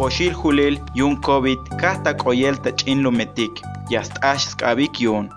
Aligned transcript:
poshil 0.00 0.32
julil 0.32 0.78
yun 0.96 1.16
COVID 1.20 1.76
kahta 1.80 2.16
koyel 2.16 2.56
tach'in 2.64 3.02
lumetik, 3.04 3.60
yastash 3.92 4.48
skabik 4.48 4.96
yun. 5.00 5.28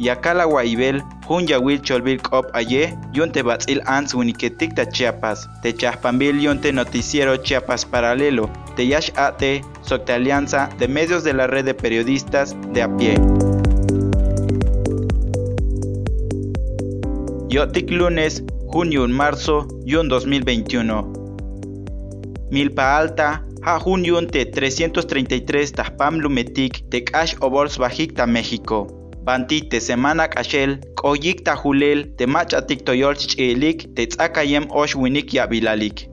Yakala 0.00 0.46
waibel 0.48 1.02
jun 1.28 1.44
yawil 1.50 1.82
cholbil 1.84 2.16
k'op 2.24 2.48
aye 2.56 2.96
yun 3.12 3.28
te 3.28 3.42
batz'il 3.44 3.82
ans 3.84 4.14
winiketik 4.16 4.72
ta 4.74 4.86
Chiapas, 4.86 5.44
te 5.62 5.74
chahpambil 5.76 6.40
yun 6.40 6.62
te 6.62 6.72
noticiero 6.72 7.36
Chiapas 7.36 7.84
Paralelo, 7.84 8.48
te 8.76 8.88
yash 8.88 9.12
ate 9.16 9.60
socte 9.82 10.16
alianza 10.16 10.70
de 10.78 10.88
medios 10.88 11.22
de 11.22 11.34
la 11.34 11.46
red 11.46 11.66
de 11.66 11.74
periodistas 11.74 12.56
de 12.72 12.82
a 12.82 12.88
pie. 12.96 13.14
Yotik 17.50 17.90
lunes, 17.90 18.42
junio 18.72 19.06
marzo, 19.08 19.66
yun 19.84 20.08
2021. 20.08 21.27
Milpa 22.50 22.96
Alta, 22.96 23.44
ha 23.62 23.78
junio 23.78 24.20
te 24.26 24.46
333 24.46 25.72
tahpam 25.76 26.18
lumetik 26.18 26.78
te 26.90 27.02
cash 27.04 27.36
obols 27.40 27.76
bajikta 27.76 28.26
México. 28.26 28.86
Banti 29.22 29.60
te 29.68 29.80
semana 29.80 30.28
kashel, 30.28 30.78
koyik 30.96 31.44
ta 31.44 31.54
julel 31.54 32.06
te 32.16 32.24
machatik 32.26 32.86
toyol 32.86 33.14
chilik 33.20 33.84
te 33.94 34.06
tzakayem 34.06 34.64
osh 34.70 34.96
winik 34.96 35.34
yabilalik. 35.34 36.08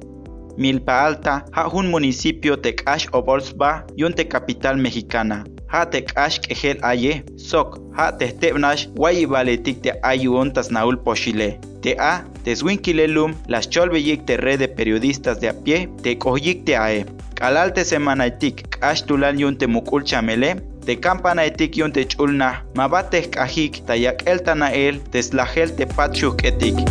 Milpa 0.58 1.06
Alta, 1.06 1.46
ha 1.54 1.70
un 1.72 1.88
municipio 1.88 2.60
te 2.60 2.76
cash 2.76 3.08
obols 3.14 3.54
ba, 3.56 3.86
yun 3.96 4.12
te 4.12 4.28
capital 4.28 4.76
mexicana. 4.76 5.46
Ha 5.72 5.86
te 5.86 6.04
cash 6.04 6.42
kejel 6.44 6.84
aye, 6.84 7.24
sok, 7.38 7.80
ha 7.96 8.12
te 8.12 8.28
tebnash, 8.42 8.90
guay 9.00 9.24
baletik 9.26 9.80
te 9.88 9.96
ayuon 10.04 10.52
tas 10.52 10.68
naul 10.68 11.00
poshile. 11.00 11.54
Te 11.86 11.96
a, 12.00 12.26
te 12.42 12.56
zwinkilelum, 12.56 13.36
las 13.46 13.70
cholbeyik 13.70 14.26
te 14.26 14.38
red 14.38 14.58
de 14.58 14.68
periodistas 14.68 15.40
de 15.40 15.50
a 15.50 15.54
pie, 15.54 15.88
te 16.02 16.16
koyik 16.18 16.64
te 16.66 16.74
ae. 16.76 17.04
Kalal 17.38 17.74
te 17.78 17.84
semanaitik, 17.86 18.64
cash 18.80 19.04
tulal 19.06 19.38
yun 19.38 19.54
te 19.62 19.68
mukul 19.70 20.02
chamele, 20.02 20.56
te 20.82 20.96
campanaitik 20.98 21.78
yun 21.78 21.94
te 21.94 22.08
chulna, 22.10 22.64
mabatek 22.74 23.30
kahik, 23.36 23.84
tayak 23.86 24.26
el 24.26 24.42
tanael, 24.42 24.98
te 25.14 25.22
slahel 25.22 25.76
te 25.78 25.86
patchuk 25.86 26.42
etik. 26.50 26.82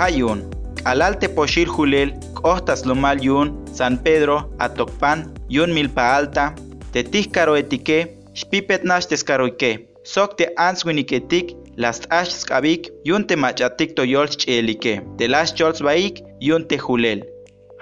Hayun, 0.00 0.42
alal 0.82 1.20
te 1.22 1.30
poshil 1.30 1.70
julel, 1.70 2.10
kohtas 2.34 2.82
lomal 2.90 3.22
yun, 3.22 3.54
San 3.70 4.02
Pedro, 4.02 4.48
Atokpan, 4.58 5.28
yun 5.46 5.70
milpa 5.70 6.16
alta, 6.16 6.56
te 6.90 7.06
tihkaro 7.06 7.54
etike, 7.54 8.16
shpipet 8.34 8.82
nash 10.08 10.28
tescaroike, 10.36 10.36
sok 10.36 10.36
te 10.36 10.46
ans 10.56 10.84
winiketik, 10.84 11.56
las 11.76 12.00
ash 12.10 12.30
skabik, 12.30 12.90
yun 13.04 13.26
te 13.26 13.36
machatik 13.36 13.94
to 13.94 14.04
yols 14.04 14.36
chelike, 14.36 15.02
te 15.18 15.28
las 15.28 15.54
chols 15.54 15.80
baik, 15.80 16.22
yun 16.40 16.66
te 16.66 16.78
julel. 16.78 17.24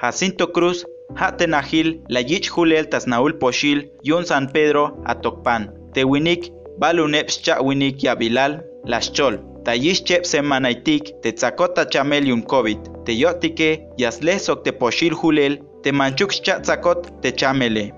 Jacinto 0.00 0.46
Cruz, 0.52 0.84
Hate 1.16 1.46
Nahil, 1.46 2.00
la 2.08 2.20
yich 2.20 2.50
julel 2.50 2.88
tas 2.88 3.06
naul 3.06 3.38
poshil, 3.38 3.90
yun 4.02 4.24
San 4.24 4.48
Pedro, 4.52 5.02
Atokpan, 5.06 5.70
te 5.94 6.04
winik, 6.04 6.50
baluneps 6.78 7.42
cha 7.42 7.60
winik 7.62 8.02
yabilal, 8.02 8.62
las 8.84 9.12
chol. 9.12 9.38
Tayish 9.64 10.04
chep 10.04 10.24
semanaitik, 10.24 11.20
te 11.22 11.32
tzakota 11.32 11.86
chamel 11.90 12.26
yun 12.26 12.42
COVID, 12.42 13.04
te 13.04 13.12
yotike, 13.12 13.80
yaslesok 13.98 14.62
te 14.64 14.72
poshil 14.72 15.14
julel, 15.14 15.58
te 15.82 15.92
manchuk 15.92 16.30
cha 16.42 16.60
tzakot 16.60 17.22
te 17.22 17.32
chamele. 17.32 17.92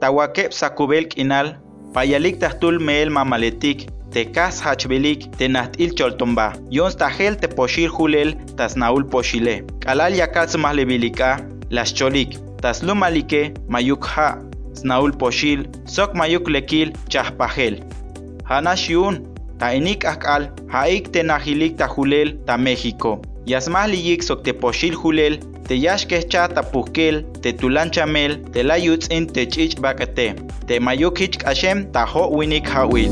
Tawakep 0.00 0.52
sakubel 0.52 1.08
kinal, 1.08 1.56
payalik 1.96 2.36
tahtul 2.36 2.76
meel 2.76 3.08
mamaletik, 3.08 3.86
te 4.12 4.26
kas 4.36 4.58
hachbelik, 4.60 5.22
te 5.40 5.46
nahtil 5.48 5.94
choltomba. 5.96 6.50
Yons 6.68 6.98
tahel 7.00 7.38
te 7.40 7.48
poshil 7.48 7.88
julel, 7.88 8.34
tas 8.58 8.76
naul 8.76 9.06
poshile. 9.12 9.62
Kalal 9.80 10.12
yakal 10.18 10.44
sumahlebilika, 10.52 11.30
las 11.72 11.94
cholik, 11.96 12.36
tas 12.60 12.82
lumalike, 12.84 13.54
mayuk 13.72 14.04
ha, 14.12 14.28
snaul 14.76 15.16
poshil, 15.16 15.64
sok 15.88 16.12
mayuk 16.12 16.52
lekil, 16.52 16.92
chahpahel. 17.08 17.80
Hanash 18.44 18.90
yun, 18.92 19.22
ta 19.56 19.72
inik 19.72 20.04
akal, 20.04 20.50
haik 20.68 21.08
te 21.16 21.24
nahilik 21.24 21.80
ta 21.80 21.88
julel 21.88 22.36
ta 22.44 22.58
México. 22.60 23.22
Yasmah 23.48 23.88
liyik 23.88 24.20
sok 24.26 24.44
te 24.44 24.52
poshil 24.52 24.92
julel, 25.00 25.40
te 25.66 25.74
yashkeh 25.74 26.28
cha 26.30 26.46
ta 26.48 26.62
puhkel, 26.62 27.24
te 27.42 27.52
tulan 27.52 27.90
chamel, 27.90 28.38
te 28.52 28.62
la 28.62 28.76
yutzin 28.78 29.26
te 29.26 29.46
chich 29.50 29.74
bakate, 29.82 30.28
te 30.66 30.78
mayuk 30.78 31.18
hich 31.18 31.38
kashem 31.42 31.90
ta 31.92 32.04
ho 32.06 32.28
winik 32.30 32.68
hawil. 32.70 33.10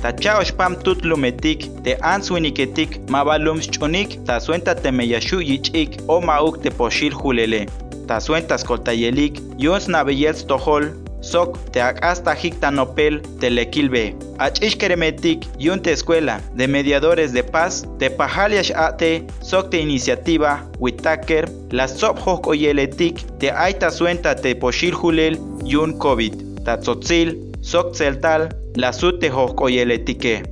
Ta 0.00 0.12
chao 0.12 0.42
spam 0.44 0.76
tut 0.84 1.04
lumetik, 1.04 1.68
te 1.84 1.98
ans 2.00 2.30
winiketik, 2.30 3.00
mabalum 3.10 3.60
chunik, 3.60 4.24
ta 4.24 4.38
suenta 4.40 4.74
te 4.74 4.90
meyashu 4.90 5.42
yichik, 5.42 6.00
o 6.08 6.20
mauk 6.20 6.62
te 6.62 6.70
poshil 6.70 7.12
julele. 7.12 7.66
Ta 8.08 8.20
suentas 8.20 8.64
koltayelik, 8.64 9.42
yons 9.58 9.88
nabeyels 9.88 10.46
tohol, 10.46 10.92
sok 11.26 11.58
te 11.72 11.80
hasta 11.80 12.34
nopel 12.70 13.20
te 13.40 13.50
lequilbe. 13.50 14.14
Achish 14.38 14.76
keremetik 14.76 15.46
yun 15.58 15.80
te 15.82 15.92
escuela 15.92 16.40
de 16.54 16.66
mediadores 16.68 17.32
de 17.32 17.42
paz 17.42 17.84
te 17.98 18.10
pajaliash 18.10 18.72
ate 18.74 19.26
sok 19.42 19.70
te 19.70 19.80
iniciativa 19.80 20.62
witaker 20.78 21.48
la 21.70 21.88
sop 21.88 22.18
hok 22.18 22.46
oyeletik 22.46 23.24
te 23.40 23.50
aita 23.50 23.90
suenta 23.90 24.34
te 24.34 24.54
poshil 24.54 24.94
julel 24.94 25.38
yun 25.64 25.98
covid 25.98 26.34
ta 26.64 26.76
tzotzil 26.76 27.34
sok 27.62 27.92
tzeltal 27.92 28.48
la 28.76 28.92
sute 28.92 29.28
hok 29.28 29.60
oyeletike. 29.60 30.42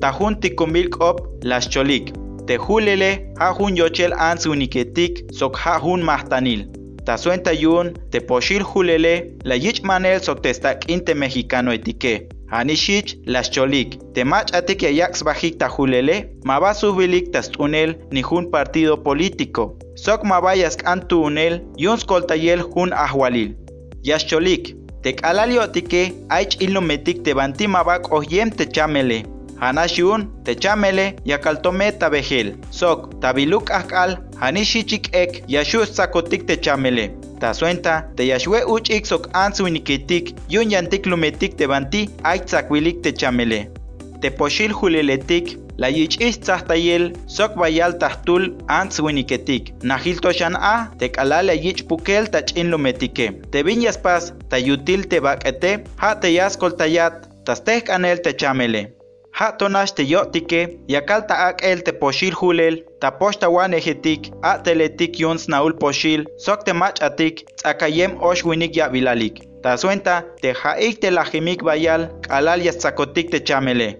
Ta 0.00 0.12
junti 0.12 0.54
kumilk 0.54 1.00
op 1.00 1.20
las 1.42 1.68
cholik. 1.68 2.12
Te 2.46 2.58
julele 2.62 3.10
ha 3.40 3.52
jun 3.58 3.76
yochel 3.76 4.12
ans 4.12 4.46
uniketik 4.46 5.24
sok 5.32 5.56
ha 5.56 5.80
jun 5.82 6.04
mahtanil 6.04 6.66
ta 7.06 7.16
suenta 7.16 7.52
yun 7.52 7.92
te 8.10 8.20
poshil 8.20 8.64
julele 8.70 9.14
la 9.44 9.54
yich 9.54 9.82
manel 9.82 10.20
sok 10.20 10.42
testak 10.42 10.88
inte 10.90 11.14
mexicano 11.14 11.72
etique. 11.72 12.28
Hanishich 12.50 13.16
las 13.26 13.50
cholik, 13.50 13.98
te 14.14 14.24
mach 14.24 14.54
atik 14.54 14.82
yax 14.82 15.22
bajik 15.24 15.58
ta 15.58 15.68
julele, 15.68 16.16
maba 16.44 16.74
subilik 16.74 17.32
tas 17.32 17.50
tunel 17.50 17.96
ni 18.12 18.22
jun 18.22 18.50
partido 18.50 18.96
político. 18.96 19.76
Sok 19.96 20.24
mabayas 20.24 20.76
antu 20.84 21.24
unel, 21.24 21.60
yun 21.76 21.98
skoltayel 21.98 22.62
jun 22.74 22.92
ahwalil. 22.92 23.54
Yas 24.02 24.26
cholik, 24.26 24.74
te 25.02 25.12
kalalio 25.12 25.62
atike, 25.62 26.12
aich 26.28 26.60
ilumetik 26.60 27.24
te 27.24 27.34
banti 27.34 27.66
mabak 27.66 28.10
oyem 29.62 29.84
te 29.84 29.94
chamele. 29.96 30.26
Hanashun, 30.26 30.44
te 30.44 30.54
chamele, 30.54 31.16
yakaltome 31.24 31.92
tabehel. 31.98 32.54
Sok, 32.70 33.20
tabiluk 33.20 33.70
akal, 33.70 34.18
hanishichik 34.40 35.14
ek, 35.14 35.44
yashu 35.48 35.86
sakotik 35.86 36.46
te 36.46 36.56
chamele. 36.56 37.10
Ta 37.40 37.52
suenta, 37.52 38.04
te 38.16 38.24
yashwe 38.24 38.64
uchik 38.66 39.06
sok 39.06 39.28
ansuiniketik, 39.34 40.34
yun 40.48 40.70
yantik 40.70 41.06
lumetik 41.06 41.56
te 41.56 41.66
banti, 41.66 42.08
ait 42.24 42.48
sakwilik 42.48 43.02
te 43.02 43.12
chamele. 43.12 43.68
Te 44.20 44.30
poshil 44.30 44.72
juleletik, 44.72 45.58
la 45.76 45.88
yich 45.88 46.40
tzahtayel, 46.40 47.12
sok 47.26 47.54
bayal 47.56 47.98
tahtul 47.98 48.56
ants 48.68 48.98
winiketik. 48.98 49.74
Nahil 49.82 50.20
toshan 50.20 50.56
a, 50.56 50.88
te 50.98 51.08
kalale 51.08 51.52
yich 51.52 51.86
pukel 51.86 52.30
tach 52.30 52.56
in 52.56 52.70
lumetike. 52.70 53.42
Te 53.52 53.62
vinyas 53.62 53.98
pas, 53.98 54.32
ta 54.48 54.56
yutil 54.56 55.06
te 55.08 55.20
bakete, 55.20 55.84
ha 55.98 56.14
te 56.14 56.32
yaskol 56.32 56.72
tayat, 56.76 57.28
tas 57.44 57.60
anel 57.90 58.22
te 58.22 58.32
chamele. 59.36 59.52
Ha 59.52 59.56
tonash 59.58 59.94
te 59.94 60.02
yotike, 60.02 60.78
yakal 60.88 61.26
ta 61.26 61.48
ak 61.48 61.62
el 61.62 61.82
te 61.82 61.92
poshil 61.92 62.34
hulel, 62.34 62.82
ta 63.00 63.10
poshta 63.10 63.48
wan 63.50 63.74
ejetik, 63.74 64.30
a 64.42 64.58
teletik 64.62 65.18
yons 65.18 65.48
naul 65.48 65.74
poshil, 65.74 66.26
sok 66.38 66.64
te 66.64 66.72
mach 66.72 67.02
atik, 67.02 67.44
tzakayem 67.56 68.16
osh 68.20 68.44
winik 68.44 68.76
ya 68.76 68.88
bilalik. 68.88 69.42
Ta 69.62 69.76
suenta, 69.76 70.24
te 70.40 70.52
haik 70.52 71.00
te 71.00 71.10
lajimik 71.10 71.62
bayal, 71.62 72.08
kalal 72.28 72.62
yatzakotik 72.62 73.30
te 73.30 73.40
chamele. 73.40 73.96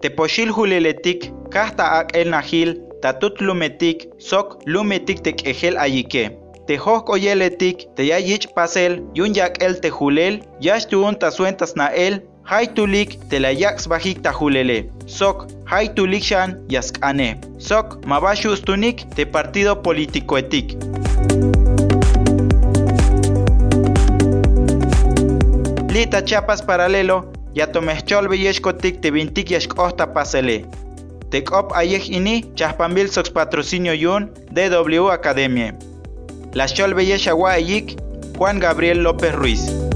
Te 0.00 0.08
poshil 0.10 0.50
huleletik, 0.50 1.32
kahta 1.50 2.00
ak 2.00 2.16
el 2.16 2.30
nahil, 2.30 2.76
ta 3.02 3.12
tut 3.12 3.40
lumetik, 3.40 4.08
sok 4.18 4.62
lumetik 4.66 5.22
te 5.22 5.32
kejel 5.32 5.76
ayike. 5.76 6.30
Te 6.68 6.76
hok 6.76 7.08
oyeletik, 7.08 7.86
te 7.96 8.04
ya 8.04 8.18
yich 8.18 8.46
pasel, 8.54 9.00
yun 9.14 9.34
yak 9.34 9.62
el 9.62 9.80
te 9.80 9.88
hulel, 9.88 10.42
yash 10.60 10.86
tuun 10.86 11.16
ta 11.18 11.30
suentas 11.30 11.74
na 11.76 11.88
el, 11.88 12.20
Haitulik 12.48 13.28
telayax 13.28 13.84
bajik 13.92 14.22
tajulele. 14.24 14.88
Sok 15.06 15.52
Haitulik 15.68 16.24
shan 16.24 16.56
yaskane. 16.72 17.36
Sok 17.60 18.00
mabashu 18.08 18.48
ustunik 18.56 19.04
te 19.12 19.26
partido 19.26 19.82
político 19.82 20.38
etik. 20.38 20.72
Lita 25.92 26.24
Chiapas 26.24 26.64
paralelo 26.64 27.28
yatomechol 27.52 28.32
yeshkotik 28.32 29.02
te 29.02 29.10
vintik 29.10 29.50
yashkohta 29.50 30.06
pasele. 30.06 30.64
Tekop 31.30 31.76
ayej 31.76 32.08
ini 32.08 32.48
chahpambil 32.56 33.12
sox 33.12 33.28
patrocinio 33.28 33.92
yun 33.92 34.32
DW 34.56 35.12
Academia. 35.12 35.76
La 36.54 36.64
Cholbe 36.64 37.04
Yeshawa 37.04 37.60
Juan 38.38 38.58
Gabriel 38.58 39.04
López 39.04 39.36
Ruiz. 39.36 39.87